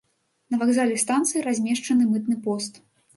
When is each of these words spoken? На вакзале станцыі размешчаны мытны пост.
На 0.53 0.57
вакзале 0.61 0.95
станцыі 1.03 1.43
размешчаны 1.47 2.07
мытны 2.15 2.39
пост. 2.47 2.81